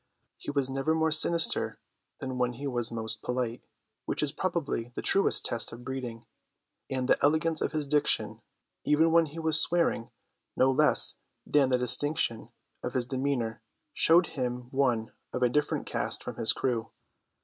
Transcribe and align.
He 0.35 0.49
was 0.49 0.67
never 0.67 0.95
more 0.95 1.11
sinister 1.11 1.79
than 2.17 2.39
when 2.39 2.53
he 2.53 2.65
was 2.65 2.91
most 2.91 3.21
polite, 3.21 3.61
which 4.05 4.23
is 4.23 4.31
probably 4.31 4.91
the 4.95 5.01
truest 5.03 5.45
test 5.45 5.71
of 5.71 5.83
breeding; 5.83 6.25
and 6.89 7.07
the 7.07 7.19
elegance 7.23 7.61
of 7.61 7.71
his 7.71 7.85
diction, 7.85 8.41
even 8.83 9.11
when 9.11 9.27
he 9.27 9.37
was 9.37 9.61
swearing, 9.61 10.09
no 10.57 10.71
less 10.71 11.17
than 11.45 11.69
the 11.69 11.77
distinction 11.77 12.49
of 12.81 12.95
his 12.95 13.05
demeanour, 13.05 13.61
showed 13.93 14.25
him 14.25 14.71
one 14.71 15.11
of 15.33 15.43
a 15.43 15.49
different 15.49 15.85
cast 15.85 16.23
from 16.23 16.37
his 16.37 16.51
crew. 16.51 16.89